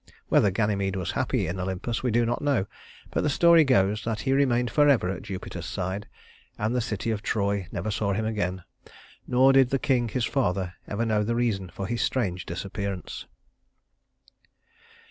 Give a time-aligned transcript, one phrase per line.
[0.29, 2.65] Whether Ganymede was happy in Olympus we do not know;
[3.11, 6.07] but the story goes that he remained forever at Jupiter's side,
[6.57, 8.63] and the city of Troy never saw him again,
[9.27, 13.27] nor did the king his father ever know the reason for his strange disappearance.